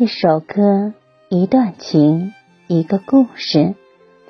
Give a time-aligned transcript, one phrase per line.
[0.00, 0.94] 一首歌，
[1.28, 2.32] 一段情，
[2.68, 3.74] 一个故事。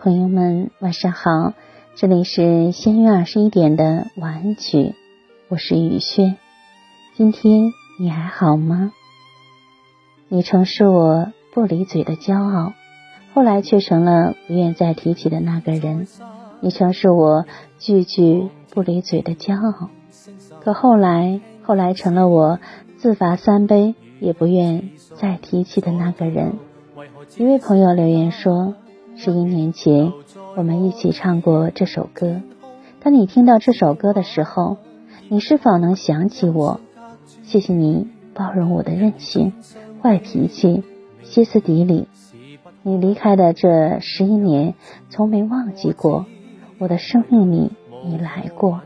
[0.00, 1.52] 朋友们，晚上好，
[1.94, 4.96] 这里是新月二十一点的晚曲，
[5.46, 6.36] 我是雨轩。
[7.14, 8.90] 今天你还好吗？
[10.26, 12.72] 你曾是我不离嘴的骄傲，
[13.32, 16.08] 后来却成了不愿再提起的那个人。
[16.58, 17.46] 你曾是我
[17.78, 19.88] 句句不离嘴的骄傲，
[20.64, 22.58] 可后来，后来成了我
[22.98, 23.94] 自罚三杯。
[24.20, 26.52] 也不愿再提起的那个人。
[27.38, 28.74] 一位朋友留言说
[29.16, 30.12] ：“十一年前，
[30.56, 32.42] 我们一起唱过这首歌。
[33.02, 34.76] 当你听到这首歌的时候，
[35.28, 36.80] 你是否能想起我？
[37.42, 39.54] 谢谢你包容我的任性、
[40.02, 40.82] 坏脾气、
[41.22, 42.06] 歇斯底里。
[42.82, 44.74] 你离开的这十一年，
[45.08, 46.26] 从没忘记过。
[46.78, 47.70] 我的生命里，
[48.04, 48.80] 你来过。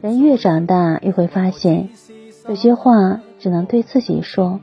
[0.00, 1.88] 人越长大，越会发现，
[2.48, 4.60] 有些话。”只能对自己说，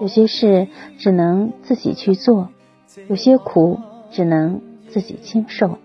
[0.00, 0.66] 有些事
[0.98, 2.48] 只能自己去做，
[3.06, 3.78] 有些苦
[4.10, 5.76] 只能自己经受，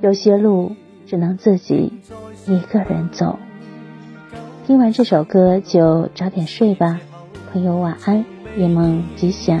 [0.00, 0.74] 有些路
[1.06, 1.92] 只能自己
[2.46, 3.38] 一个人走。
[4.66, 7.00] 听完这首歌就早点睡吧，
[7.52, 8.24] 朋友晚安，
[8.56, 9.60] 夜梦吉祥。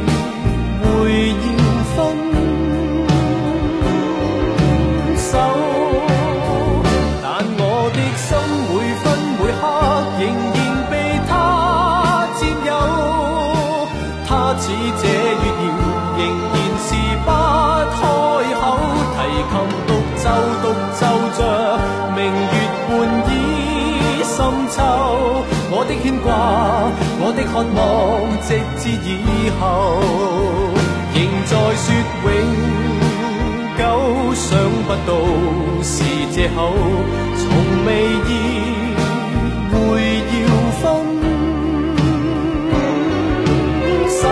[25.81, 26.29] 我的牵挂，
[27.17, 27.81] 我的渴望，
[28.45, 29.97] 直至以后，
[31.11, 31.17] 仍
[31.49, 31.89] 在说
[32.21, 32.29] 永
[33.79, 33.81] 久。
[34.35, 34.45] 想
[34.85, 35.11] 不到
[35.81, 36.71] 是借口，
[37.35, 37.41] 从
[37.87, 37.89] 未
[38.29, 38.31] 意
[39.71, 39.75] 会
[40.29, 40.39] 要
[40.77, 40.81] 分
[44.21, 44.23] 手，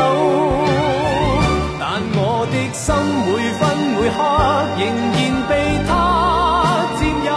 [1.80, 1.81] 但
[2.14, 2.94] 我的心
[3.26, 3.28] 每
[3.58, 3.62] 分
[3.98, 4.18] 每刻。
[4.78, 4.81] 仍
[5.18, 5.18] 然
[5.50, 5.52] 被
[5.88, 5.90] 他
[7.00, 7.28] 占有，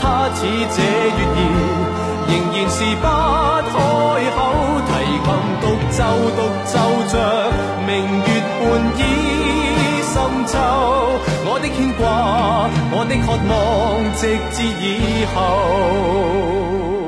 [0.00, 0.02] 他
[0.34, 0.40] 似
[0.74, 1.42] 这月儿，
[2.28, 3.06] 仍然是不
[3.70, 3.74] 开
[4.36, 4.38] 口。
[4.86, 4.92] 提
[5.24, 5.28] 琴
[5.60, 5.98] 独奏，
[6.36, 6.72] 独奏
[7.10, 7.14] 着
[7.86, 7.90] 明
[8.20, 8.28] 月
[8.60, 8.62] 半
[8.98, 9.00] 倚
[10.12, 10.14] 深
[10.46, 10.52] 秋。
[11.46, 12.02] 我的牵挂，
[12.92, 13.52] 我的渴望，
[14.16, 14.20] 直
[14.52, 14.84] 至以
[15.34, 17.03] 后。